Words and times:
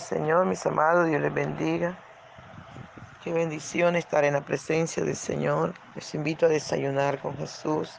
Señor, 0.00 0.46
mis 0.46 0.64
amados, 0.66 1.08
Dios 1.08 1.20
les 1.20 1.32
bendiga. 1.32 1.96
Qué 3.22 3.32
bendición 3.32 3.96
estar 3.96 4.24
en 4.24 4.34
la 4.34 4.40
presencia 4.40 5.04
del 5.04 5.16
Señor. 5.16 5.74
Les 5.94 6.14
invito 6.14 6.46
a 6.46 6.48
desayunar 6.48 7.18
con 7.20 7.36
Jesús. 7.36 7.98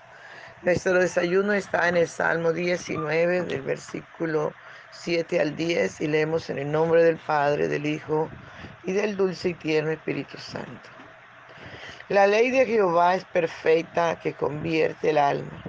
Nuestro 0.62 0.94
desayuno 0.94 1.54
está 1.54 1.88
en 1.88 1.98
el 1.98 2.08
Salmo 2.08 2.54
19, 2.54 3.44
del 3.44 3.62
versículo 3.62 4.54
7 4.92 5.40
al 5.40 5.56
10, 5.56 6.02
y 6.02 6.08
leemos 6.08 6.50
en 6.50 6.60
el 6.60 6.72
nombre 6.72 7.04
del 7.04 7.18
Padre, 7.18 7.68
del 7.68 7.86
Hijo 7.86 8.30
y 8.84 8.94
del 8.94 9.16
dulce 9.16 9.50
y 9.50 9.54
tierno 9.54 9.92
Espíritu 9.92 10.38
Santo. 10.38 10.90
La 12.10 12.28
ley 12.28 12.50
de 12.50 12.66
Jehová 12.66 13.16
es 13.16 13.24
perfecta 13.26 14.20
que 14.20 14.34
convierte 14.34 15.12
el 15.12 15.18
alma. 15.18 15.64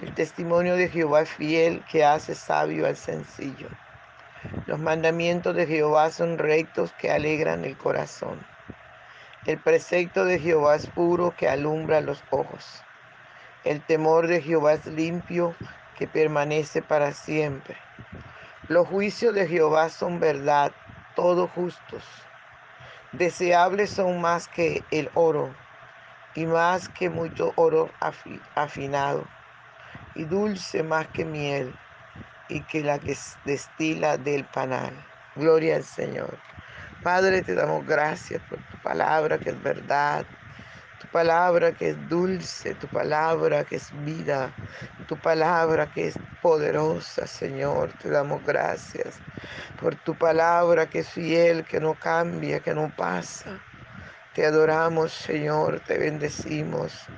El 0.00 0.14
testimonio 0.14 0.76
de 0.76 0.88
Jehová 0.88 1.22
es 1.22 1.30
fiel 1.30 1.84
que 1.90 2.04
hace 2.04 2.34
sabio 2.34 2.86
al 2.86 2.96
sencillo. 2.96 3.68
Los 4.68 4.78
mandamientos 4.78 5.56
de 5.56 5.66
Jehová 5.66 6.10
son 6.10 6.36
rectos 6.36 6.92
que 7.00 7.10
alegran 7.10 7.64
el 7.64 7.78
corazón. 7.78 8.46
El 9.46 9.58
precepto 9.58 10.26
de 10.26 10.38
Jehová 10.38 10.76
es 10.76 10.86
puro 10.88 11.34
que 11.34 11.48
alumbra 11.48 12.02
los 12.02 12.22
ojos. 12.28 12.84
El 13.64 13.80
temor 13.80 14.26
de 14.26 14.42
Jehová 14.42 14.74
es 14.74 14.84
limpio 14.84 15.54
que 15.96 16.06
permanece 16.06 16.82
para 16.82 17.14
siempre. 17.14 17.78
Los 18.68 18.86
juicios 18.86 19.34
de 19.34 19.48
Jehová 19.48 19.88
son 19.88 20.20
verdad, 20.20 20.72
todos 21.16 21.50
justos. 21.52 22.04
Deseables 23.12 23.88
son 23.88 24.20
más 24.20 24.48
que 24.48 24.84
el 24.90 25.08
oro 25.14 25.48
y 26.34 26.44
más 26.44 26.90
que 26.90 27.08
mucho 27.08 27.54
oro 27.56 27.90
afinado 28.54 29.26
y 30.14 30.24
dulce 30.24 30.82
más 30.82 31.08
que 31.08 31.24
miel 31.24 31.74
y 32.48 32.60
que 32.62 32.82
la 32.82 32.98
que 32.98 33.16
destila 33.44 34.16
del 34.16 34.44
panal. 34.46 34.92
Gloria 35.36 35.76
al 35.76 35.84
Señor. 35.84 36.38
Padre, 37.02 37.42
te 37.42 37.54
damos 37.54 37.86
gracias 37.86 38.42
por 38.48 38.58
tu 38.58 38.78
palabra 38.82 39.38
que 39.38 39.50
es 39.50 39.62
verdad, 39.62 40.24
tu 41.00 41.06
palabra 41.08 41.72
que 41.72 41.90
es 41.90 42.08
dulce, 42.08 42.74
tu 42.74 42.88
palabra 42.88 43.64
que 43.64 43.76
es 43.76 43.90
vida, 44.04 44.52
tu 45.06 45.16
palabra 45.16 45.86
que 45.86 46.08
es 46.08 46.16
poderosa, 46.42 47.26
Señor. 47.26 47.92
Te 47.94 48.10
damos 48.10 48.44
gracias 48.44 49.20
por 49.80 49.94
tu 49.94 50.14
palabra 50.16 50.86
que 50.86 51.00
es 51.00 51.08
fiel, 51.08 51.64
que 51.64 51.78
no 51.78 51.94
cambia, 51.94 52.60
que 52.60 52.74
no 52.74 52.90
pasa. 52.96 53.60
Te 54.34 54.44
adoramos, 54.44 55.12
Señor, 55.12 55.80
te 55.80 55.98
bendecimos. 55.98 57.08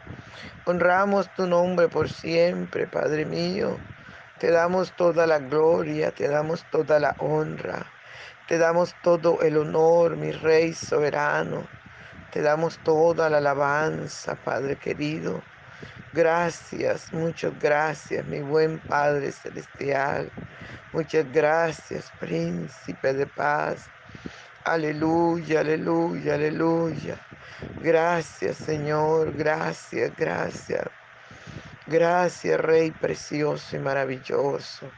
Honramos 0.67 1.29
tu 1.35 1.47
nombre 1.47 1.89
por 1.89 2.09
siempre, 2.09 2.87
Padre 2.87 3.25
mío. 3.25 3.79
Te 4.41 4.51
damos 4.51 4.97
toda 4.97 5.27
la 5.27 5.39
gloria, 5.39 6.13
te 6.13 6.27
damos 6.27 6.65
toda 6.71 6.99
la 6.99 7.15
honra, 7.19 7.93
te 8.49 8.57
damos 8.57 8.97
todo 9.03 9.43
el 9.43 9.59
honor, 9.59 10.17
mi 10.17 10.33
Rey 10.33 10.73
soberano. 10.75 11.69
Te 12.33 12.41
damos 12.43 12.79
toda 12.83 13.29
la 13.29 13.39
alabanza, 13.39 14.37
Padre 14.37 14.79
querido. 14.79 15.45
Gracias, 16.15 17.13
muchas 17.13 17.59
gracias, 17.59 18.25
mi 18.27 18.41
buen 18.41 18.81
Padre 18.81 19.31
celestial. 19.33 20.33
Muchas 20.93 21.31
gracias, 21.31 22.11
Príncipe 22.13 23.13
de 23.13 23.27
paz. 23.27 23.91
Aleluya, 24.65 25.61
aleluya, 25.61 26.35
aleluya. 26.37 27.29
Gracias, 27.83 28.57
Señor, 28.57 29.35
gracias, 29.35 30.17
gracias. 30.17 31.00
Gracias, 31.93 32.61
Rey 32.61 32.93
precioso 32.93 33.75
y 33.77 33.81
maravilloso. 33.81 34.97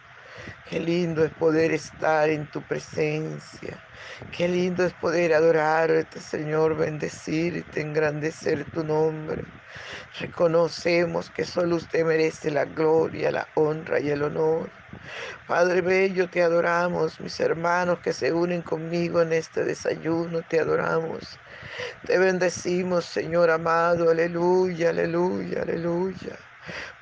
Qué 0.64 0.80
lindo 0.80 1.24
es 1.24 1.32
poder 1.32 1.72
estar 1.72 2.30
en 2.30 2.48
tu 2.48 2.66
presencia. 2.66 3.84
Qué 4.30 4.48
lindo 4.48 4.84
es 4.84 4.94
poder 4.94 5.34
adorarte, 5.34 6.20
Señor, 6.20 6.76
bendecirte, 6.76 7.80
engrandecer 7.82 8.66
tu 8.66 8.84
nombre. 8.84 9.56
Reconocemos 10.20 11.30
que 11.30 11.44
solo 11.46 11.76
usted 11.76 12.04
merece 12.04 12.50
la 12.50 12.66
gloria, 12.66 13.32
la 13.32 13.50
honra 13.54 14.00
y 14.00 14.10
el 14.10 14.22
honor. 14.24 14.72
Padre 15.46 15.82
Bello, 15.82 16.30
te 16.30 16.42
adoramos. 16.42 17.20
Mis 17.20 17.40
hermanos 17.40 18.00
que 18.00 18.12
se 18.14 18.32
unen 18.34 18.62
conmigo 18.62 19.22
en 19.22 19.32
este 19.34 19.64
desayuno, 19.64 20.42
te 20.44 20.60
adoramos. 20.60 21.42
Te 22.04 22.18
bendecimos, 22.18 23.06
Señor 23.06 23.50
amado. 23.50 24.10
Aleluya, 24.10 24.90
aleluya, 24.90 25.62
aleluya. 25.62 26.51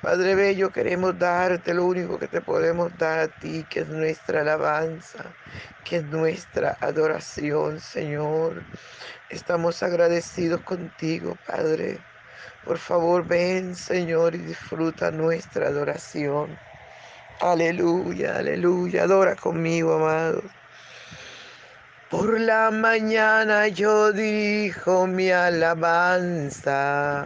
Padre 0.01 0.35
Bello, 0.35 0.71
queremos 0.71 1.17
darte 1.19 1.73
lo 1.73 1.85
único 1.85 2.17
que 2.17 2.27
te 2.27 2.41
podemos 2.41 2.91
dar 2.97 3.19
a 3.19 3.27
ti, 3.27 3.65
que 3.69 3.81
es 3.81 3.87
nuestra 3.87 4.41
alabanza, 4.41 5.25
que 5.83 5.97
es 5.97 6.03
nuestra 6.05 6.77
adoración, 6.81 7.79
Señor. 7.79 8.63
Estamos 9.29 9.83
agradecidos 9.83 10.61
contigo, 10.61 11.37
Padre. 11.45 11.99
Por 12.65 12.77
favor, 12.77 13.25
ven, 13.25 13.75
Señor, 13.75 14.35
y 14.35 14.39
disfruta 14.39 15.11
nuestra 15.11 15.67
adoración. 15.67 16.57
Aleluya, 17.39 18.37
aleluya. 18.37 19.03
Adora 19.03 19.35
conmigo, 19.35 19.95
amado. 19.95 20.43
Por 22.09 22.39
la 22.39 22.71
mañana 22.71 23.67
yo 23.69 24.11
dijo 24.11 25.07
mi 25.07 25.31
alabanza 25.31 27.25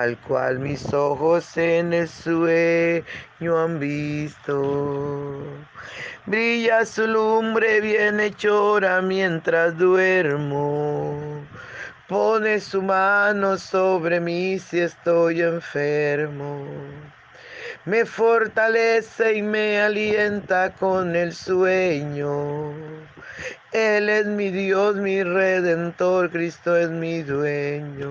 al 0.00 0.16
cual 0.18 0.58
mis 0.58 0.92
ojos 0.94 1.56
en 1.56 1.92
el 1.92 2.08
sueño 2.08 3.58
han 3.58 3.78
visto. 3.78 5.42
Brilla 6.26 6.86
su 6.86 7.06
lumbre 7.06 7.80
bienhechora 7.80 9.02
mientras 9.02 9.76
duermo. 9.76 11.44
Pone 12.08 12.60
su 12.60 12.80
mano 12.82 13.58
sobre 13.58 14.20
mí 14.20 14.58
si 14.58 14.80
estoy 14.80 15.42
enfermo. 15.42 16.64
Me 17.84 18.04
fortalece 18.04 19.34
y 19.34 19.42
me 19.42 19.80
alienta 19.80 20.72
con 20.74 21.14
el 21.14 21.34
sueño. 21.34 22.72
Él 23.72 24.08
es 24.08 24.26
mi 24.26 24.50
Dios, 24.50 24.96
mi 24.96 25.22
redentor, 25.22 26.30
Cristo 26.30 26.76
es 26.76 26.90
mi 26.90 27.22
dueño. 27.22 28.10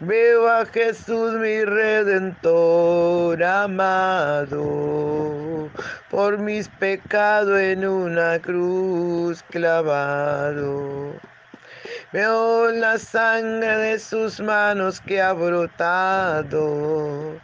Veo 0.00 0.48
a 0.48 0.64
Jesús 0.66 1.34
mi 1.34 1.64
redentor 1.64 3.42
amado, 3.42 4.58
por 6.10 6.38
mis 6.38 6.68
pecados 6.68 7.60
en 7.60 7.86
una 7.86 8.38
cruz 8.38 9.42
clavado. 9.50 11.14
Veo 12.12 12.70
la 12.70 12.98
sangre 12.98 13.76
de 13.76 13.98
sus 13.98 14.40
manos 14.40 15.00
que 15.00 15.20
ha 15.20 15.34
brotado. 15.34 17.38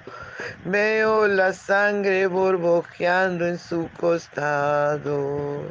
Veo 0.65 1.27
la 1.27 1.53
sangre 1.53 2.27
borbojeando 2.27 3.47
en 3.47 3.59
su 3.59 3.91
costado. 3.99 5.71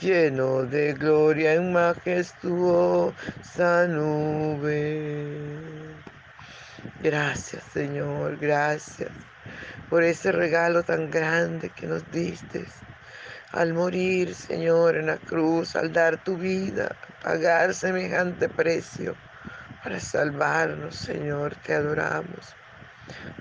lleno 0.00 0.62
de 0.62 0.94
gloria 0.94 1.54
en 1.54 1.72
majestuosa 1.72 3.14
nube. 3.86 5.26
Gracias 7.02 7.62
Señor, 7.72 8.38
gracias 8.38 9.10
por 9.90 10.02
ese 10.02 10.32
regalo 10.32 10.82
tan 10.82 11.10
grande 11.10 11.68
que 11.70 11.86
nos 11.86 12.10
diste. 12.10 12.64
Al 13.52 13.74
morir, 13.74 14.34
Señor, 14.34 14.96
en 14.96 15.06
la 15.06 15.16
cruz, 15.16 15.74
al 15.74 15.92
dar 15.92 16.22
tu 16.22 16.36
vida, 16.36 16.96
pagar 17.22 17.74
semejante 17.74 18.48
precio 18.48 19.16
para 19.82 19.98
salvarnos, 19.98 20.94
Señor, 20.94 21.56
te 21.56 21.74
adoramos. 21.74 22.54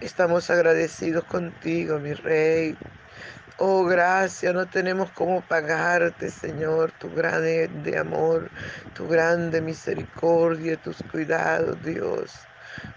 Estamos 0.02 0.50
agradecidos 0.50 1.24
contigo, 1.26 2.00
mi 2.00 2.14
Rey. 2.14 2.76
Oh, 3.62 3.84
gracias, 3.84 4.54
no 4.54 4.70
tenemos 4.70 5.12
cómo 5.12 5.42
pagarte, 5.42 6.30
Señor, 6.30 6.94
tu 6.94 7.10
grande 7.14 7.98
amor, 7.98 8.50
tu 8.94 9.06
grande 9.06 9.62
misericordia, 9.62 10.78
tus 10.78 11.04
cuidados, 11.12 11.78
Dios. 11.84 12.48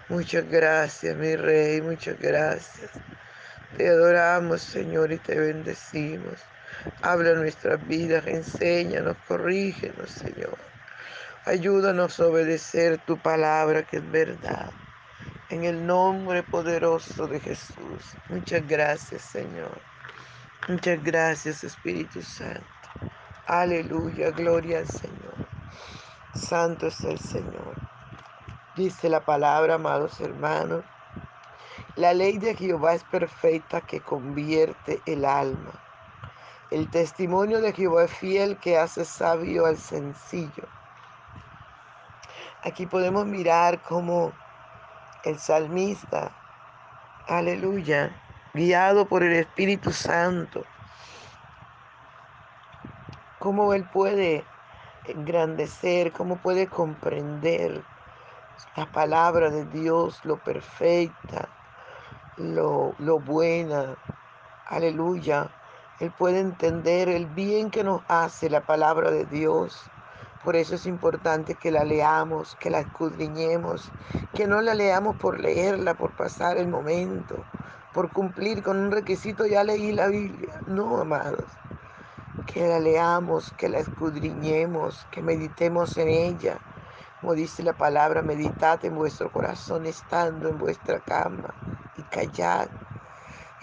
Muchas 0.07 0.47
gracias, 0.47 1.17
mi 1.17 1.35
Rey, 1.35 1.81
muchas 1.81 2.17
gracias. 2.17 2.91
Te 3.77 3.89
adoramos, 3.89 4.61
Señor, 4.61 5.11
y 5.11 5.17
te 5.17 5.37
bendecimos. 5.37 6.39
Habla 7.01 7.33
nuestras 7.33 7.85
vidas, 7.85 8.25
enséñanos, 8.25 9.17
corrígenos, 9.27 10.11
Señor. 10.11 10.57
Ayúdanos 11.45 12.21
a 12.21 12.27
obedecer 12.27 12.99
tu 12.99 13.17
palabra 13.21 13.83
que 13.83 13.97
es 13.97 14.11
verdad. 14.11 14.71
En 15.49 15.65
el 15.65 15.85
nombre 15.85 16.41
poderoso 16.43 17.27
de 17.27 17.41
Jesús. 17.41 18.15
Muchas 18.29 18.65
gracias, 18.65 19.23
Señor. 19.23 19.92
Muchas 20.69 21.03
gracias, 21.03 21.61
Espíritu 21.65 22.21
Santo. 22.21 22.63
Aleluya, 23.47 24.31
gloria 24.31 24.79
al 24.79 24.87
Señor. 24.87 25.35
Santo 26.33 26.87
es 26.87 27.03
el 27.03 27.19
Señor. 27.19 27.75
Dice 28.77 29.09
la 29.09 29.19
palabra, 29.25 29.73
amados 29.73 30.21
hermanos, 30.21 30.85
la 31.97 32.13
ley 32.13 32.37
de 32.37 32.55
Jehová 32.55 32.93
es 32.93 33.03
perfecta 33.03 33.81
que 33.81 33.99
convierte 33.99 35.01
el 35.05 35.25
alma. 35.25 35.73
El 36.71 36.89
testimonio 36.89 37.59
de 37.59 37.73
Jehová 37.73 38.05
es 38.05 38.11
fiel 38.11 38.57
que 38.57 38.77
hace 38.77 39.03
sabio 39.03 39.65
al 39.65 39.77
sencillo. 39.77 40.63
Aquí 42.63 42.85
podemos 42.85 43.25
mirar 43.25 43.81
cómo 43.81 44.31
el 45.25 45.37
salmista, 45.39 46.31
aleluya, 47.27 48.22
guiado 48.53 49.07
por 49.07 49.23
el 49.23 49.33
Espíritu 49.33 49.91
Santo, 49.91 50.63
cómo 53.39 53.73
él 53.73 53.83
puede 53.91 54.45
engrandecer, 55.05 56.11
cómo 56.11 56.37
puede 56.37 56.67
comprender 56.67 57.83
la 58.75 58.85
palabra 58.91 59.49
de 59.49 59.65
Dios, 59.65 60.19
lo 60.23 60.37
perfecta, 60.37 61.49
lo, 62.37 62.93
lo 62.99 63.19
buena, 63.19 63.95
aleluya. 64.67 65.49
Él 65.99 66.11
puede 66.11 66.39
entender 66.39 67.09
el 67.09 67.25
bien 67.25 67.71
que 67.71 67.83
nos 67.83 68.01
hace 68.07 68.49
la 68.49 68.61
palabra 68.61 69.09
de 69.09 69.25
Dios. 69.25 69.81
Por 70.43 70.55
eso 70.55 70.75
es 70.75 70.85
importante 70.85 71.55
que 71.55 71.71
la 71.71 71.83
leamos, 71.85 72.55
que 72.59 72.69
la 72.69 72.79
escudriñemos, 72.79 73.91
que 74.33 74.45
no 74.45 74.61
la 74.61 74.73
leamos 74.73 75.15
por 75.17 75.39
leerla, 75.39 75.93
por 75.93 76.11
pasar 76.15 76.57
el 76.57 76.67
momento, 76.67 77.43
por 77.93 78.11
cumplir 78.11 78.63
con 78.63 78.77
un 78.77 78.91
requisito, 78.91 79.45
ya 79.45 79.63
leí 79.63 79.91
la 79.91 80.07
Biblia. 80.07 80.61
No, 80.67 80.99
amados. 81.01 81.45
Que 82.47 82.67
la 82.67 82.79
leamos, 82.79 83.53
que 83.57 83.69
la 83.69 83.79
escudriñemos, 83.79 85.05
que 85.11 85.21
meditemos 85.21 85.97
en 85.97 86.09
ella. 86.09 86.57
Como 87.21 87.33
dice 87.33 87.63
la 87.63 87.73
palabra, 87.73 88.21
meditad 88.21 88.83
en 88.83 88.95
vuestro 88.95 89.31
corazón 89.31 89.85
estando 89.85 90.49
en 90.49 90.57
vuestra 90.57 90.99
cama 90.99 91.53
y 91.97 92.01
callad 92.03 92.67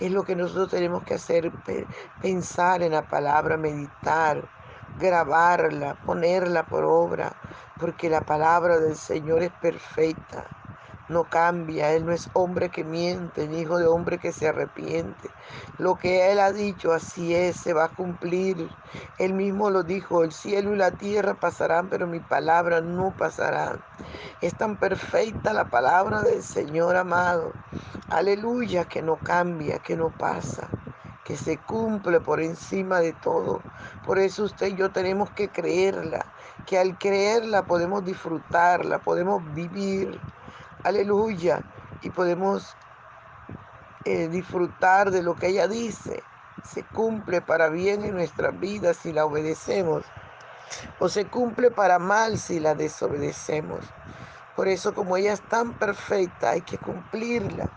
es 0.01 0.11
lo 0.11 0.25
que 0.25 0.35
nosotros 0.35 0.71
tenemos 0.71 1.05
que 1.05 1.15
hacer, 1.15 1.53
pensar 2.23 2.83
en 2.83 2.93
la 2.93 3.03
palabra, 3.03 3.59
meditar, 3.59 4.49
grabarla, 4.99 5.95
ponerla 6.07 6.65
por 6.65 6.85
obra, 6.85 7.33
porque 7.79 8.09
la 8.09 8.23
palabra 8.23 8.79
del 8.79 8.97
Señor 8.97 9.43
es 9.43 9.53
perfecta, 9.61 10.47
no 11.11 11.25
cambia, 11.25 11.93
Él 11.93 12.07
no 12.07 12.13
es 12.13 12.31
hombre 12.33 12.71
que 12.71 12.85
miente, 12.85 13.49
ni 13.49 13.61
hijo 13.61 13.79
de 13.79 13.87
hombre 13.87 14.19
que 14.19 14.33
se 14.33 14.49
arrepiente. 14.49 15.29
Lo 15.79 15.97
que 15.97 16.31
Él 16.31 16.39
ha 16.39 16.53
dicho, 16.53 16.93
así 16.93 17.35
es, 17.35 17.57
se 17.57 17.73
va 17.73 17.85
a 17.85 17.95
cumplir. 17.95 18.71
Él 19.19 19.35
mismo 19.35 19.71
lo 19.71 19.83
dijo, 19.83 20.23
el 20.23 20.33
cielo 20.33 20.73
y 20.73 20.79
la 20.79 20.93
tierra 20.93 21.35
pasarán, 21.35 21.89
pero 21.89 22.07
mi 22.07 22.21
palabra 22.21 22.81
no 22.81 23.13
pasará. 23.17 23.77
Es 24.41 24.55
tan 24.55 24.77
perfecta 24.77 25.53
la 25.53 25.69
palabra 25.69 26.23
del 26.23 26.43
Señor 26.43 26.97
amado. 26.97 27.53
Aleluya, 28.09 28.85
que 28.85 29.03
no 29.03 29.17
cambia, 29.17 29.79
que 29.81 29.97
no 29.97 30.11
pasa, 30.11 30.69
que 31.25 31.37
se 31.37 31.59
cumple 31.59 32.21
por 32.21 32.41
encima 32.41 33.01
de 33.01 33.13
todo. 33.13 33.63
Por 34.05 34.19
eso 34.19 34.45
usted 34.45 34.69
y 34.69 34.77
yo 34.77 34.91
tenemos 34.91 35.31
que 35.31 35.49
creerla, 35.49 36.27
que 36.67 36.79
al 36.79 36.97
creerla 36.99 37.67
podemos 37.67 38.05
disfrutarla, 38.05 38.99
podemos 38.99 39.43
vivir. 39.55 40.21
Aleluya. 40.83 41.63
Y 42.03 42.11
podemos 42.11 42.75
eh, 44.07 44.29
disfrutar 44.29 45.11
de 45.11 45.23
lo 45.23 45.35
que 45.35 45.49
ella 45.49 45.69
dice. 45.69 46.23
Se 46.65 46.85
cumple 46.85 47.43
para 47.43 47.69
bien 47.69 48.05
en 48.05 48.15
nuestras 48.15 48.59
vidas 48.59 48.97
si 48.97 49.13
la 49.13 49.27
obedecemos. 49.27 50.05
O 50.99 51.09
se 51.09 51.27
cumple 51.27 51.71
para 51.71 51.99
mal 51.99 52.39
si 52.39 52.61
la 52.61 52.75
desobedecemos. 52.75 53.81
Por 54.57 54.69
eso 54.69 54.95
como 54.95 55.17
ella 55.17 55.33
es 55.33 55.43
tan 55.43 55.75
perfecta, 55.75 56.51
hay 56.51 56.63
que 56.63 56.79
cumplirla. 56.79 57.69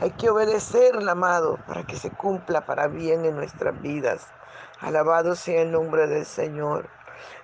Hay 0.00 0.10
que 0.12 0.30
obedecerla, 0.30 1.12
amado, 1.12 1.58
para 1.66 1.86
que 1.86 1.96
se 1.96 2.10
cumpla 2.10 2.64
para 2.64 2.86
bien 2.88 3.24
en 3.24 3.36
nuestras 3.36 3.80
vidas. 3.82 4.26
Alabado 4.80 5.34
sea 5.34 5.62
el 5.62 5.72
nombre 5.72 6.06
del 6.06 6.24
Señor. 6.24 6.88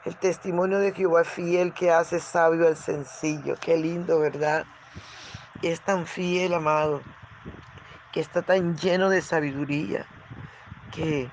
El 0.05 0.17
testimonio 0.17 0.79
de 0.79 0.93
Jehová 0.93 1.25
fiel 1.25 1.73
que 1.73 1.91
hace 1.91 2.21
sabio 2.21 2.67
al 2.67 2.77
sencillo. 2.77 3.57
Qué 3.61 3.77
lindo, 3.77 4.19
¿verdad? 4.21 4.65
Es 5.63 5.81
tan 5.81 6.07
fiel, 6.07 6.55
amado, 6.55 7.03
que 8.13 8.21
está 8.21 8.43
tan 8.43 8.77
lleno 8.77 9.09
de 9.09 9.23
sabiduría, 9.23 10.07
que 10.93 11.31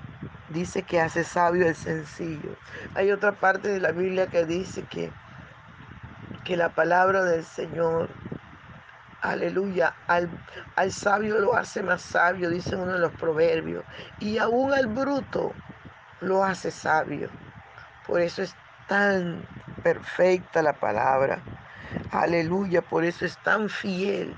dice 0.48 0.82
que 0.82 1.00
hace 1.00 1.24
sabio 1.24 1.66
al 1.66 1.76
sencillo. 1.76 2.56
Hay 2.94 3.10
otra 3.10 3.32
parte 3.32 3.68
de 3.68 3.80
la 3.80 3.92
Biblia 3.92 4.28
que 4.28 4.46
dice 4.46 4.84
que, 4.84 5.10
que 6.44 6.56
la 6.56 6.70
palabra 6.70 7.24
del 7.24 7.44
Señor 7.44 8.08
Aleluya. 9.22 9.94
Al, 10.06 10.30
al, 10.76 10.92
sabio 10.92 11.38
lo 11.38 11.54
hace 11.54 11.82
más 11.82 12.00
sabio, 12.00 12.48
dice 12.48 12.76
uno 12.76 12.94
de 12.94 12.98
los 12.98 13.12
proverbios. 13.12 13.84
Y 14.18 14.38
aún 14.38 14.72
al 14.72 14.86
bruto 14.86 15.52
lo 16.20 16.42
hace 16.42 16.70
sabio. 16.70 17.28
Por 18.06 18.20
eso 18.20 18.42
es 18.42 18.56
tan 18.88 19.44
perfecta 19.82 20.62
la 20.62 20.72
palabra. 20.72 21.42
Aleluya. 22.10 22.82
Por 22.82 23.04
eso 23.04 23.24
es 23.24 23.38
tan 23.38 23.68
fiel. 23.68 24.36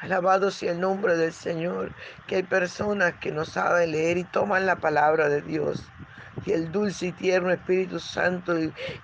Alabado 0.00 0.50
sea 0.50 0.72
el 0.72 0.80
nombre 0.80 1.16
del 1.16 1.32
Señor, 1.32 1.94
que 2.26 2.36
hay 2.36 2.42
personas 2.42 3.14
que 3.20 3.32
no 3.32 3.44
saben 3.44 3.92
leer 3.92 4.18
y 4.18 4.24
toman 4.24 4.66
la 4.66 4.80
palabra 4.80 5.28
de 5.28 5.42
Dios. 5.42 5.92
Y 6.44 6.52
el 6.52 6.72
dulce 6.72 7.08
y 7.08 7.12
tierno 7.12 7.50
Espíritu 7.50 8.00
Santo 8.00 8.54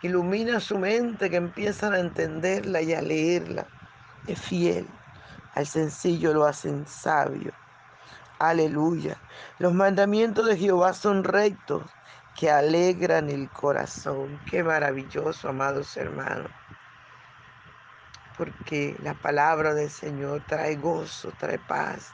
ilumina 0.03 0.59
su 0.59 0.79
mente, 0.79 1.31
que 1.31 1.37
empiezan 1.37 1.95
a 1.95 2.01
entenderla 2.01 2.83
y 2.83 2.95
a 2.95 3.03
leerla. 3.03 3.67
Es 4.27 4.41
fiel, 4.41 4.89
al 5.55 5.67
sencillo 5.67 6.33
lo 6.33 6.47
hacen 6.47 6.87
sabio. 6.87 7.53
Aleluya. 8.39 9.23
Los 9.59 9.75
mandamientos 9.75 10.47
de 10.47 10.57
Jehová 10.57 10.93
son 10.95 11.25
rectos, 11.25 11.83
que 12.35 12.51
alegran 12.51 13.31
el 13.31 13.51
corazón. 13.51 14.41
Qué 14.51 14.65
maravilloso, 14.65 15.49
amados 15.49 15.97
hermanos 15.97 16.66
porque 18.37 18.97
la 19.01 19.15
palabra 19.15 19.75
del 19.75 19.91
Señor 19.91 20.45
trae 20.47 20.77
gozo, 20.77 21.33
trae 21.39 21.59
paz, 21.59 22.13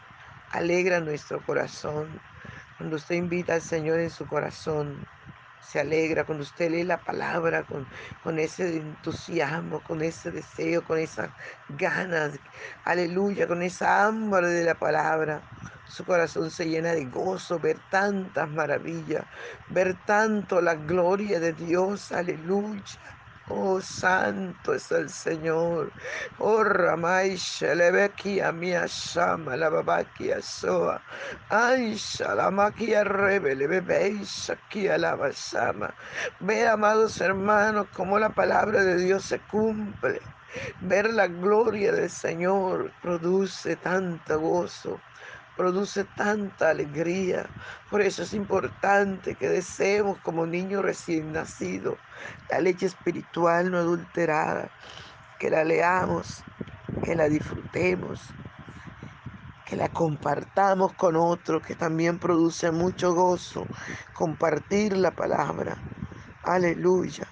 alegra 0.52 1.00
nuestro 1.00 1.44
corazón. 1.44 2.20
Cuando 2.78 2.96
usted 2.96 3.16
invita 3.16 3.54
al 3.54 3.62
Señor 3.62 4.00
en 4.00 4.10
su 4.10 4.26
corazón, 4.26 5.04
se 5.60 5.80
alegra 5.80 6.24
cuando 6.24 6.42
usted 6.42 6.70
lee 6.70 6.84
la 6.84 7.02
palabra 7.02 7.64
con, 7.64 7.88
con 8.22 8.38
ese 8.38 8.76
entusiasmo, 8.76 9.82
con 9.82 10.02
ese 10.02 10.30
deseo, 10.30 10.84
con 10.84 10.98
esas 10.98 11.30
ganas, 11.68 12.38
aleluya, 12.84 13.46
con 13.46 13.62
esa 13.62 14.04
hambre 14.06 14.48
de 14.48 14.64
la 14.64 14.74
palabra. 14.74 15.42
Su 15.84 16.04
corazón 16.04 16.50
se 16.50 16.68
llena 16.68 16.92
de 16.92 17.04
gozo, 17.06 17.60
ver 17.60 17.78
tantas 17.90 18.48
maravillas, 18.50 19.24
ver 19.68 19.96
tanto 20.04 20.60
la 20.60 20.74
gloria 20.74 21.38
de 21.40 21.52
Dios, 21.52 22.12
aleluya. 22.12 23.21
Oh, 23.54 23.82
santo 23.82 24.72
es 24.72 24.90
el 24.92 25.10
Señor. 25.10 25.92
Oh, 26.38 26.64
Ramay 26.64 27.36
Shelebekia 27.36 28.50
Mia 28.50 28.86
Shama, 28.86 29.58
la 29.58 29.68
Babakia 29.68 30.40
Soa. 30.40 31.02
Ay, 31.50 31.92
Shalamakia 31.94 33.04
Rebele, 33.04 33.66
Bebe 33.66 34.24
Shakia 34.24 34.96
la 34.96 35.16
Basama. 35.16 35.94
Ve, 36.40 36.66
amados 36.66 37.20
hermanos, 37.20 37.88
cómo 37.92 38.18
la 38.18 38.30
palabra 38.30 38.82
de 38.84 38.96
Dios 38.96 39.26
se 39.26 39.38
cumple. 39.40 40.22
Ver 40.80 41.12
la 41.12 41.26
gloria 41.26 41.92
del 41.92 42.08
Señor 42.08 42.90
produce 43.02 43.76
tanto 43.76 44.40
gozo 44.40 44.98
produce 45.56 46.04
tanta 46.04 46.70
alegría. 46.70 47.48
Por 47.90 48.00
eso 48.02 48.22
es 48.22 48.32
importante 48.34 49.34
que 49.34 49.48
deseemos 49.48 50.18
como 50.18 50.46
niño 50.46 50.82
recién 50.82 51.32
nacido 51.32 51.96
la 52.50 52.60
leche 52.60 52.86
espiritual 52.86 53.70
no 53.70 53.78
adulterada, 53.78 54.70
que 55.38 55.50
la 55.50 55.64
leamos, 55.64 56.42
que 57.02 57.14
la 57.14 57.28
disfrutemos, 57.28 58.20
que 59.66 59.76
la 59.76 59.88
compartamos 59.88 60.92
con 60.94 61.16
otros, 61.16 61.62
que 61.62 61.74
también 61.74 62.18
produce 62.18 62.70
mucho 62.70 63.14
gozo 63.14 63.66
compartir 64.14 64.96
la 64.96 65.10
palabra. 65.10 65.76
Aleluya. 66.42 67.26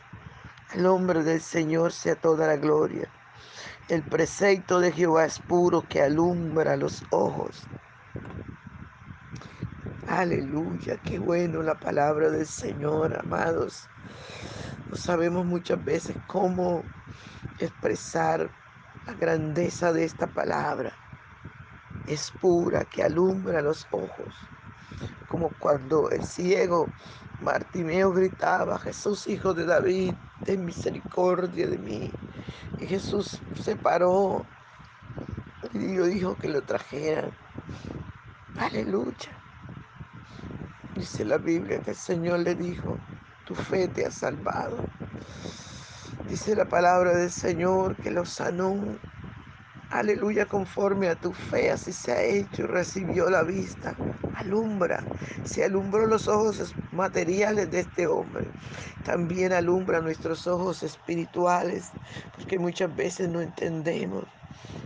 El 0.73 0.85
nombre 0.85 1.23
del 1.23 1.41
Señor 1.41 1.93
sea 1.93 2.15
toda 2.15 2.47
la 2.47 2.57
gloria. 2.57 3.09
El 3.89 4.05
precepto 4.05 4.79
de 4.79 4.93
Jehová 4.93 5.25
es 5.25 5.41
puro 5.41 5.83
que 5.89 6.00
alumbra 6.00 6.77
los 6.77 7.05
ojos. 7.11 7.69
Aleluya, 10.11 10.99
qué 10.99 11.21
bueno 11.21 11.62
la 11.62 11.79
palabra 11.79 12.31
del 12.31 12.49
Señor, 12.49 13.17
amados. 13.17 13.88
No 14.90 14.97
sabemos 14.97 15.47
muchas 15.47 15.85
veces 15.85 16.17
cómo 16.26 16.85
expresar 17.57 18.52
la 19.07 19.14
grandeza 19.14 19.93
de 19.93 20.02
esta 20.02 20.26
palabra. 20.26 20.93
Es 22.07 22.33
pura, 22.33 22.85
que 22.87 23.05
alumbra 23.05 23.62
los 23.62 23.87
ojos. 23.93 24.35
Como 25.29 25.50
cuando 25.59 26.11
el 26.11 26.25
ciego 26.25 26.93
Martimeo 27.38 28.12
gritaba, 28.12 28.81
Jesús, 28.81 29.29
hijo 29.29 29.55
de 29.55 29.64
David, 29.64 30.17
ten 30.43 30.64
misericordia 30.64 31.69
de 31.69 31.79
mí. 31.79 32.12
Y 32.79 32.88
Jesús 32.88 33.45
se 33.55 33.76
paró 33.76 34.45
y 35.73 35.79
dijo 35.79 36.37
que 36.37 36.49
lo 36.49 36.64
trajeran. 36.64 37.33
Aleluya. 38.57 39.40
Dice 41.00 41.25
la 41.25 41.38
Biblia 41.38 41.80
que 41.80 41.92
el 41.92 41.97
Señor 41.97 42.40
le 42.40 42.54
dijo, 42.54 43.00
tu 43.45 43.54
fe 43.54 43.88
te 43.88 44.04
ha 44.04 44.11
salvado. 44.11 44.90
Dice 46.21 46.54
la 46.54 46.69
palabra 46.69 47.16
del 47.16 47.33
Señor 47.33 47.99
que 47.99 48.11
lo 48.11 48.26
sanó. 48.26 49.00
Aleluya, 49.88 50.45
conforme 50.45 51.09
a 51.09 51.16
tu 51.16 51.33
fe, 51.33 51.71
así 51.71 51.95
se 51.95 52.12
ha 52.12 52.23
hecho 52.23 52.66
recibió 52.66 53.30
la 53.30 53.45
vista. 53.45 53.99
Alumbra, 54.35 55.09
se 55.42 55.64
alumbró 55.64 56.04
los 56.07 56.28
ojos 56.28 56.76
materiales 56.90 57.71
de 57.71 57.80
este 57.80 58.07
hombre. 58.07 58.52
También 59.02 59.54
alumbra 59.54 60.02
nuestros 60.02 60.47
ojos 60.47 60.83
espirituales, 60.83 61.95
porque 62.30 62.59
muchas 62.59 62.95
veces 62.95 63.30
no 63.30 63.40
entendemos. 63.40 64.26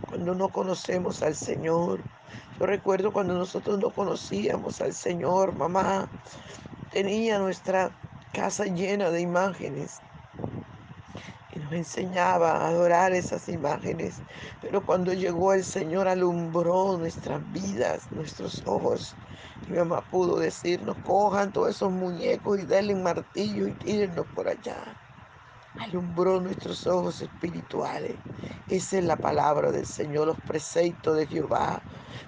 Cuando 0.05 0.33
no 0.33 0.49
conocemos 0.53 1.21
al 1.23 1.35
Señor, 1.35 2.07
yo 2.59 2.65
recuerdo 2.65 3.11
cuando 3.11 3.33
nosotros 3.33 3.79
no 3.79 3.91
conocíamos 3.91 4.81
al 4.81 4.93
Señor, 4.93 5.55
mamá 5.55 6.09
tenía 6.89 7.39
nuestra 7.39 7.97
casa 8.31 8.65
llena 8.65 9.11
de 9.11 9.21
imágenes 9.21 10.01
y 11.51 11.59
nos 11.59 11.73
enseñaba 11.73 12.51
a 12.51 12.67
adorar 12.67 13.13
esas 13.13 13.47
imágenes. 13.49 14.23
Pero 14.61 14.85
cuando 14.85 15.13
llegó 15.13 15.53
el 15.53 15.63
Señor 15.63 16.07
alumbró 16.07 16.97
nuestras 16.97 17.41
vidas, 17.51 18.11
nuestros 18.11 18.61
ojos. 18.65 19.15
Mi 19.67 19.77
mamá 19.77 20.01
pudo 20.09 20.37
decirnos, 20.37 20.97
cojan 21.03 21.51
todos 21.51 21.71
esos 21.71 21.91
muñecos 21.91 22.59
y 22.59 22.65
denle 22.65 22.95
martillo 22.95 23.67
y 23.67 23.73
tírenlos 23.75 24.27
por 24.27 24.47
allá 24.47 24.97
alumbró 25.75 26.39
nuestros 26.41 26.87
ojos 26.87 27.21
espirituales. 27.21 28.21
Esa 28.67 28.97
es 28.99 29.03
la 29.05 29.19
palabra 29.19 29.71
del 29.71 29.85
Señor, 29.85 30.27
los 30.27 30.39
preceptos 30.41 31.17
de 31.17 31.27
Jehová. 31.27 31.85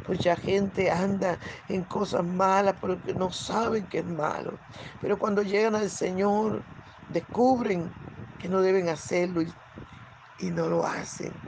Mucha 0.07 0.35
gente 0.35 0.91
anda 0.91 1.39
en 1.67 1.85
cosas 1.85 2.23
malas 2.25 2.77
porque 2.79 3.13
no 3.15 3.31
saben 3.31 3.87
que 3.87 3.99
es 3.99 4.05
malo. 4.05 4.63
Pero 4.99 5.17
cuando 5.19 5.41
llegan 5.43 5.75
al 5.75 5.89
Señor, 5.89 6.67
descubren 7.07 7.97
que 8.37 8.49
no 8.49 8.61
deben 8.61 8.89
hacerlo 8.89 9.41
y, 9.41 9.59
y 10.37 10.51
no 10.51 10.69
lo 10.69 10.85
hacen. 10.85 11.43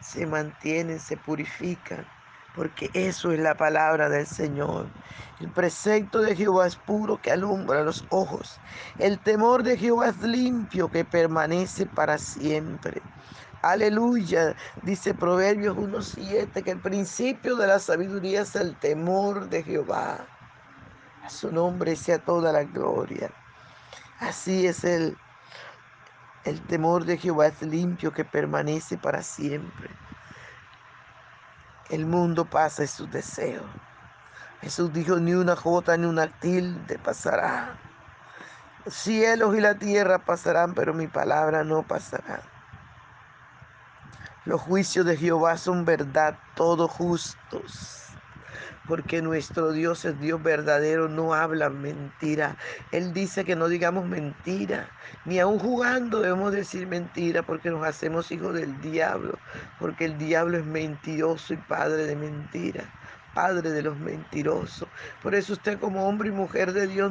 Se 0.00 0.26
mantienen, 0.26 1.00
se 1.00 1.16
purifican 1.18 2.13
porque 2.54 2.90
eso 2.94 3.32
es 3.32 3.40
la 3.40 3.56
palabra 3.56 4.08
del 4.08 4.26
Señor. 4.26 4.86
El 5.40 5.50
precepto 5.50 6.20
de 6.20 6.36
Jehová 6.36 6.66
es 6.66 6.76
puro 6.76 7.20
que 7.20 7.32
alumbra 7.32 7.82
los 7.82 8.04
ojos. 8.10 8.60
El 8.98 9.18
temor 9.18 9.62
de 9.64 9.76
Jehová 9.76 10.08
es 10.10 10.18
limpio 10.22 10.90
que 10.90 11.04
permanece 11.04 11.86
para 11.86 12.18
siempre. 12.18 13.02
Aleluya, 13.62 14.54
dice 14.82 15.14
Proverbios 15.14 15.76
1.7, 15.76 16.62
que 16.62 16.70
el 16.70 16.80
principio 16.80 17.56
de 17.56 17.66
la 17.66 17.78
sabiduría 17.78 18.42
es 18.42 18.54
el 18.56 18.76
temor 18.76 19.48
de 19.48 19.62
Jehová. 19.62 20.28
A 21.22 21.30
su 21.30 21.50
nombre 21.50 21.96
sea 21.96 22.18
toda 22.18 22.52
la 22.52 22.64
gloria. 22.64 23.30
Así 24.18 24.66
es 24.66 24.84
el, 24.84 25.16
el 26.44 26.60
temor 26.66 27.04
de 27.06 27.16
Jehová 27.16 27.46
es 27.46 27.62
limpio 27.62 28.12
que 28.12 28.24
permanece 28.24 28.98
para 28.98 29.22
siempre. 29.22 30.03
El 31.94 32.06
mundo 32.06 32.44
pasa 32.44 32.82
y 32.82 32.88
sus 32.88 33.08
deseos. 33.08 33.64
Jesús 34.60 34.92
dijo, 34.92 35.20
ni 35.20 35.32
una 35.32 35.54
jota 35.54 35.96
ni 35.96 36.06
una 36.06 36.26
tilde 36.26 36.98
pasará. 36.98 37.78
Los 38.84 38.94
cielos 38.94 39.56
y 39.56 39.60
la 39.60 39.76
tierra 39.76 40.18
pasarán, 40.18 40.74
pero 40.74 40.92
mi 40.92 41.06
palabra 41.06 41.62
no 41.62 41.84
pasará. 41.84 42.42
Los 44.44 44.60
juicios 44.60 45.06
de 45.06 45.16
Jehová 45.16 45.56
son 45.56 45.84
verdad, 45.84 46.36
todos 46.56 46.90
justos 46.90 48.03
porque 48.86 49.22
nuestro 49.22 49.72
Dios 49.72 50.04
es 50.04 50.18
Dios 50.20 50.42
verdadero, 50.42 51.08
no 51.08 51.34
habla 51.34 51.70
mentira. 51.70 52.56
Él 52.92 53.12
dice 53.12 53.44
que 53.44 53.56
no 53.56 53.68
digamos 53.68 54.06
mentira, 54.06 54.88
ni 55.24 55.38
aun 55.38 55.58
jugando 55.58 56.20
debemos 56.20 56.52
decir 56.52 56.86
mentira, 56.86 57.42
porque 57.42 57.70
nos 57.70 57.86
hacemos 57.86 58.30
hijos 58.30 58.54
del 58.54 58.80
diablo, 58.80 59.38
porque 59.78 60.04
el 60.06 60.18
diablo 60.18 60.58
es 60.58 60.66
mentiroso 60.66 61.54
y 61.54 61.56
padre 61.56 62.06
de 62.06 62.16
mentira. 62.16 62.84
Padre 63.34 63.70
de 63.70 63.82
los 63.82 63.98
mentirosos. 63.98 64.88
Por 65.20 65.34
eso 65.34 65.54
usted 65.54 65.80
como 65.80 66.06
hombre 66.06 66.28
y 66.28 66.32
mujer 66.32 66.72
de 66.72 66.86
Dios 66.86 67.10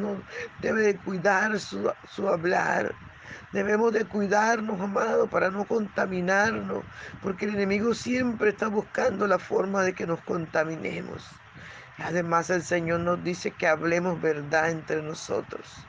debe 0.61 0.81
de 0.81 0.97
cuidar 0.97 1.59
su, 1.59 1.91
su 2.07 2.29
hablar, 2.29 2.95
Debemos 3.51 3.93
de 3.93 4.05
cuidarnos, 4.05 4.81
amado, 4.81 5.29
para 5.29 5.49
no 5.51 5.65
contaminarnos, 5.65 6.85
porque 7.21 7.45
el 7.45 7.55
enemigo 7.55 7.93
siempre 7.93 8.49
está 8.49 8.67
buscando 8.67 9.27
la 9.27 9.39
forma 9.39 9.83
de 9.83 9.93
que 9.93 10.07
nos 10.07 10.21
contaminemos. 10.23 11.42
Además 11.97 12.49
el 12.49 12.63
Señor 12.63 13.01
nos 13.01 13.23
dice 13.23 13.51
que 13.51 13.67
hablemos 13.67 14.21
verdad 14.21 14.69
entre 14.71 15.01
nosotros. 15.01 15.87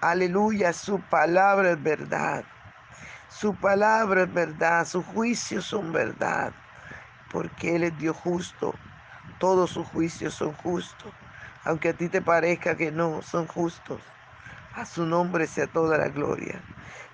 Aleluya, 0.00 0.72
su 0.72 1.00
palabra 1.00 1.72
es 1.72 1.82
verdad. 1.82 2.44
Su 3.28 3.54
palabra 3.56 4.24
es 4.24 4.32
verdad, 4.32 4.86
sus 4.86 5.04
juicios 5.06 5.66
son 5.66 5.92
verdad. 5.92 6.52
porque 7.30 7.76
Él 7.76 7.84
es 7.84 7.98
Dios 7.98 8.16
justo. 8.16 8.80
Todos 9.38 9.70
sus 9.72 9.86
juicios 9.88 10.34
son 10.34 10.52
justos. 10.54 11.14
Aunque 11.64 11.90
a 11.90 11.94
ti 11.94 12.08
te 12.08 12.22
parezca 12.22 12.76
que 12.76 12.92
no, 12.92 13.22
son 13.22 13.46
justos. 13.46 14.02
A 14.72 14.86
su 14.86 15.06
nombre 15.06 15.46
sea 15.46 15.66
toda 15.66 15.98
la 15.98 16.08
gloria. 16.08 16.66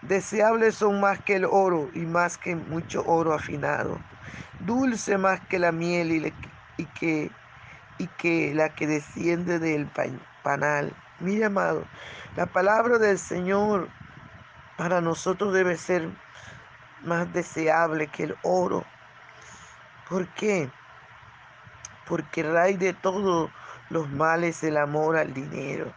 Deseables 0.02 0.76
son 0.76 1.00
más 1.00 1.20
que 1.20 1.36
el 1.36 1.44
oro 1.46 1.90
y 1.94 2.06
más 2.06 2.38
que 2.38 2.56
mucho 2.56 3.04
oro 3.06 3.32
afinado. 3.34 4.04
Dulce 4.58 5.18
más 5.18 5.40
que 5.42 5.58
la 5.58 5.72
miel 5.72 6.12
y, 6.12 6.34
y 6.76 6.86
que, 6.86 7.32
y 8.02 8.08
que 8.08 8.52
la 8.52 8.74
que 8.74 8.88
desciende 8.88 9.60
del 9.60 9.88
panal. 10.42 10.92
Mira, 11.20 11.46
amado, 11.46 11.86
la 12.34 12.46
palabra 12.46 12.98
del 12.98 13.16
Señor 13.16 13.88
para 14.76 15.00
nosotros 15.00 15.54
debe 15.54 15.76
ser 15.76 16.08
más 17.04 17.32
deseable 17.32 18.08
que 18.08 18.24
el 18.24 18.36
oro. 18.42 18.84
¿Por 20.08 20.26
qué? 20.34 20.68
Porque 22.08 22.42
raíz 22.42 22.80
de 22.80 22.92
todos 22.92 23.50
los 23.88 24.10
males 24.10 24.64
el 24.64 24.78
amor 24.78 25.16
al 25.16 25.32
dinero. 25.32 25.92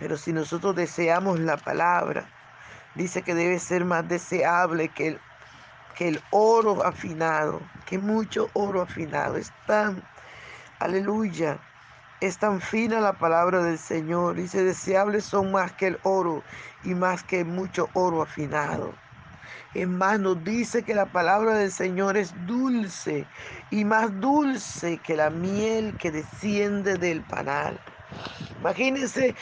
Pero 0.00 0.16
si 0.16 0.32
nosotros 0.32 0.74
deseamos 0.74 1.38
la 1.38 1.56
palabra, 1.56 2.24
dice 2.96 3.22
que 3.22 3.36
debe 3.36 3.60
ser 3.60 3.84
más 3.84 4.08
deseable 4.08 4.88
que 4.88 5.08
el, 5.08 5.20
que 5.94 6.08
el 6.08 6.20
oro 6.30 6.84
afinado, 6.84 7.60
que 7.86 7.98
mucho 7.98 8.50
oro 8.54 8.82
afinado. 8.82 9.36
Es 9.36 9.52
tan, 9.66 10.02
aleluya, 10.80 11.58
es 12.20 12.38
tan 12.38 12.60
fina 12.60 13.00
la 13.00 13.12
palabra 13.12 13.62
del 13.62 13.78
Señor. 13.78 14.36
Dice, 14.36 14.64
deseables 14.64 15.24
son 15.24 15.52
más 15.52 15.72
que 15.72 15.88
el 15.88 15.98
oro 16.02 16.42
y 16.84 16.94
más 16.94 17.22
que 17.22 17.44
mucho 17.44 17.90
oro 17.94 18.22
afinado. 18.22 18.92
Nos 19.74 20.42
dice 20.42 20.82
que 20.82 20.94
la 20.94 21.04
palabra 21.04 21.54
del 21.54 21.70
Señor 21.70 22.16
es 22.16 22.32
dulce 22.46 23.26
y 23.70 23.84
más 23.84 24.20
dulce 24.20 24.98
que 24.98 25.16
la 25.16 25.28
miel 25.28 25.94
que 25.98 26.10
desciende 26.10 26.96
del 26.96 27.22
panal. 27.22 27.78
Imagínense 28.60 29.34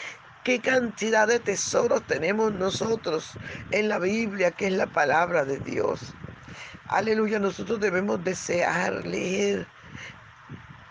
qué 0.42 0.60
cantidad 0.60 1.28
de 1.28 1.38
tesoros 1.38 2.02
tenemos 2.08 2.52
nosotros 2.52 3.38
en 3.70 3.88
la 3.88 3.98
Biblia, 3.98 4.50
que 4.50 4.66
es 4.66 4.72
la 4.72 4.86
palabra 4.86 5.44
de 5.44 5.60
Dios. 5.60 6.12
Aleluya, 6.88 7.38
nosotros 7.38 7.78
debemos 7.78 8.22
desear 8.24 9.06
leer, 9.06 9.68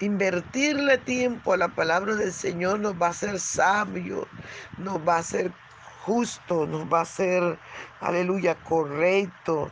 invertirle 0.03 0.97
tiempo 0.99 1.53
a 1.53 1.57
la 1.57 1.69
palabra 1.69 2.15
del 2.15 2.33
Señor 2.33 2.79
nos 2.79 2.93
va 3.01 3.07
a 3.07 3.11
hacer 3.11 3.39
sabio, 3.39 4.27
nos 4.77 4.97
va 5.07 5.15
a 5.15 5.19
hacer 5.19 5.51
justo, 6.05 6.67
nos 6.67 6.91
va 6.91 6.99
a 6.99 7.03
hacer, 7.03 7.57
aleluya, 8.01 8.55
correcto. 8.55 9.71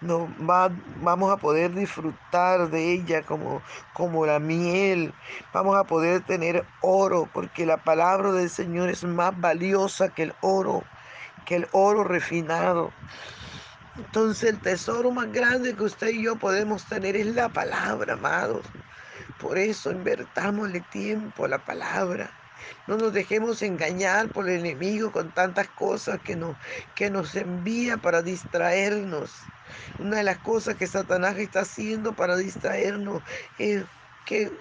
Nos 0.00 0.28
va, 0.30 0.68
vamos 1.00 1.32
a 1.32 1.36
poder 1.36 1.72
disfrutar 1.74 2.70
de 2.70 2.92
ella 2.92 3.22
como, 3.22 3.62
como 3.94 4.26
la 4.26 4.40
miel. 4.40 5.14
Vamos 5.52 5.76
a 5.76 5.84
poder 5.84 6.22
tener 6.24 6.64
oro, 6.80 7.28
porque 7.32 7.64
la 7.66 7.76
palabra 7.76 8.32
del 8.32 8.50
Señor 8.50 8.88
es 8.90 9.04
más 9.04 9.40
valiosa 9.40 10.08
que 10.08 10.24
el 10.24 10.34
oro, 10.40 10.82
que 11.46 11.56
el 11.56 11.68
oro 11.70 12.02
refinado. 12.02 12.92
Entonces 13.96 14.50
el 14.50 14.60
tesoro 14.60 15.10
más 15.10 15.30
grande 15.32 15.74
que 15.76 15.84
usted 15.84 16.08
y 16.08 16.22
yo 16.24 16.36
podemos 16.36 16.84
tener 16.86 17.14
es 17.14 17.26
la 17.26 17.48
palabra, 17.50 18.14
amados. 18.14 18.66
Por 19.42 19.58
eso 19.58 19.90
invertámosle 19.90 20.82
tiempo 20.82 21.44
a 21.44 21.48
la 21.48 21.64
palabra. 21.64 22.38
No 22.86 22.96
nos 22.96 23.12
dejemos 23.12 23.60
engañar 23.62 24.30
por 24.30 24.48
el 24.48 24.60
enemigo 24.60 25.10
con 25.10 25.32
tantas 25.32 25.68
cosas 25.70 26.20
que 26.22 26.36
nos, 26.36 26.58
que 26.94 27.10
nos 27.10 27.34
envía 27.34 27.98
para 27.98 28.22
distraernos. 28.22 29.52
Una 29.98 30.18
de 30.18 30.22
las 30.24 30.38
cosas 30.40 30.76
que 30.76 30.86
Satanás 30.86 31.38
está 31.38 31.60
haciendo 31.62 32.14
para 32.14 32.36
distraernos 32.36 33.22
es 33.56 33.86
que 34.24 34.52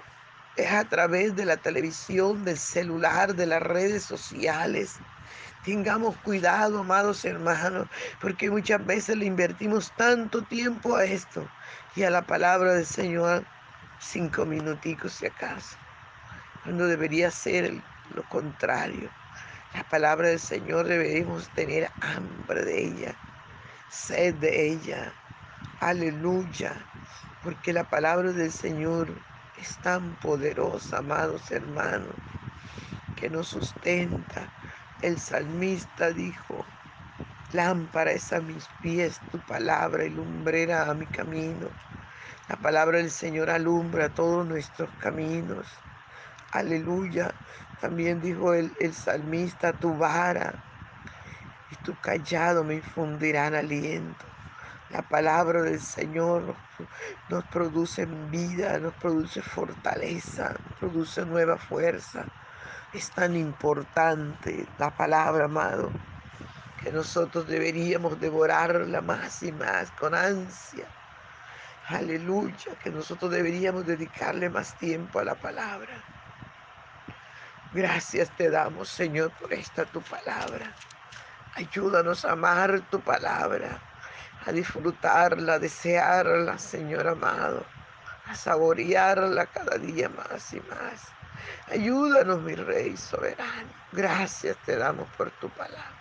es 0.55 0.71
a 0.71 0.88
través 0.89 1.36
de 1.36 1.45
la 1.45 1.58
televisión, 1.62 2.43
del 2.43 2.58
celular, 2.58 3.36
de 3.36 3.45
las 3.47 3.62
redes 3.62 4.03
sociales. 4.05 5.03
Tengamos 5.62 6.19
cuidado, 6.21 6.79
amados 6.79 7.23
hermanos, 7.25 7.88
porque 8.19 8.49
muchas 8.51 8.86
veces 8.86 9.17
le 9.17 9.25
invertimos 9.25 9.95
tanto 9.95 10.45
tiempo 10.45 10.95
a 10.95 11.05
esto 11.05 11.53
y 11.93 12.03
a 12.03 12.10
la 12.10 12.25
palabra 12.25 12.73
del 12.73 12.86
Señor, 12.88 13.47
cinco 14.01 14.45
minuticos 14.45 15.13
si 15.13 15.27
acaso, 15.27 15.77
cuando 16.63 16.87
debería 16.87 17.31
ser 17.31 17.71
lo 18.15 18.23
contrario. 18.29 19.09
La 19.73 19.83
palabra 19.83 20.29
del 20.29 20.39
Señor 20.39 20.87
debemos 20.87 21.47
tener 21.49 21.89
hambre 22.01 22.65
de 22.65 22.83
ella, 22.83 23.15
sed 23.89 24.35
de 24.35 24.69
ella. 24.71 25.13
Aleluya, 25.79 26.73
porque 27.43 27.71
la 27.71 27.83
palabra 27.89 28.33
del 28.33 28.51
Señor 28.51 29.07
es 29.57 29.77
tan 29.77 30.15
poderosa, 30.15 30.97
amados 30.97 31.49
hermanos, 31.51 32.15
que 33.15 33.29
nos 33.29 33.47
sustenta, 33.47 34.51
el 35.01 35.19
salmista 35.19 36.11
dijo, 36.11 36.65
lámpara 37.53 38.11
es 38.11 38.33
a 38.33 38.41
mis 38.41 38.67
pies 38.81 39.19
tu 39.31 39.39
palabra 39.39 40.05
y 40.05 40.09
lumbrera 40.09 40.89
a 40.89 40.93
mi 40.93 41.05
camino. 41.07 41.69
La 42.51 42.57
palabra 42.57 42.97
del 42.97 43.11
Señor 43.11 43.49
alumbra 43.49 44.09
todos 44.09 44.45
nuestros 44.45 44.89
caminos. 44.99 45.65
Aleluya. 46.51 47.33
También 47.79 48.19
dijo 48.19 48.53
el, 48.53 48.73
el 48.81 48.93
salmista, 48.93 49.71
tu 49.71 49.95
vara 49.95 50.53
y 51.71 51.75
tu 51.77 51.95
callado 52.01 52.65
me 52.65 52.75
infundirán 52.75 53.55
aliento. 53.55 54.25
La 54.89 55.01
palabra 55.01 55.61
del 55.61 55.79
Señor 55.79 56.53
nos, 57.29 57.45
produce 57.45 58.05
vida, 58.05 58.77
nos 58.79 58.95
produce 58.95 59.41
fortaleza, 59.41 60.49
nos 60.49 60.77
produce 60.77 61.25
nueva 61.25 61.55
fuerza. 61.55 62.25
Es 62.91 63.11
tan 63.11 63.37
importante 63.37 64.67
la 64.77 64.91
palabra, 64.91 65.45
amado, 65.45 65.89
que 66.83 66.91
nosotros 66.91 67.47
deberíamos 67.47 68.19
devorarla 68.19 68.99
más 68.99 69.41
y 69.41 69.53
más 69.53 69.89
con 69.91 70.13
ansia. 70.13 70.85
Aleluya, 71.93 72.77
que 72.82 72.89
nosotros 72.89 73.32
deberíamos 73.32 73.86
dedicarle 73.86 74.49
más 74.49 74.75
tiempo 74.77 75.19
a 75.19 75.25
la 75.25 75.36
palabra. 75.39 76.10
Gracias 77.73 78.34
te 78.36 78.49
damos, 78.49 78.89
Señor, 78.89 79.34
por 79.36 79.54
esta 79.54 79.86
tu 79.86 80.01
palabra. 80.01 80.77
Ayúdanos 81.56 82.23
a 82.25 82.32
amar 82.34 82.88
tu 82.89 83.04
palabra, 83.04 83.86
a 84.45 84.51
disfrutarla, 84.54 85.56
a 85.56 85.60
desearla, 85.60 86.58
Señor 86.58 87.08
amado, 87.08 87.65
a 88.25 88.36
saborearla 88.36 89.47
cada 89.47 89.77
día 89.77 90.10
más 90.10 90.54
y 90.54 90.62
más. 90.62 91.17
Ayúdanos, 91.67 92.41
mi 92.41 92.56
Rey 92.56 92.95
soberano. 92.97 93.73
Gracias 93.91 94.58
te 94.62 94.77
damos 94.77 95.10
por 95.12 95.32
tu 95.32 95.54
palabra. 95.54 96.00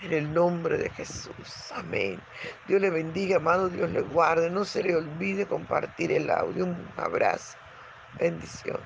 En 0.00 0.12
el 0.12 0.32
nombre 0.32 0.78
de 0.78 0.90
Jesús. 0.90 1.72
Amén. 1.74 2.20
Dios 2.66 2.80
le 2.80 2.90
bendiga, 2.90 3.36
amado. 3.36 3.68
Dios 3.68 3.90
le 3.90 4.02
guarde. 4.02 4.50
No 4.50 4.64
se 4.64 4.82
le 4.82 4.96
olvide 4.96 5.46
compartir 5.46 6.12
el 6.12 6.30
audio. 6.30 6.64
Un 6.64 6.92
abrazo. 6.96 7.56
Bendición. 8.12 8.80